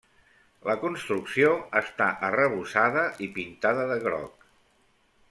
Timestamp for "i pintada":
3.27-3.85